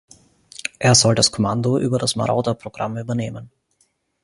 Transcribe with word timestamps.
Er 0.79 0.95
soll 0.95 1.13
das 1.13 1.31
Kommando 1.31 1.77
über 1.77 1.99
das 1.99 2.15
Marauder-Programm 2.15 2.97
übernehmen. 2.97 3.51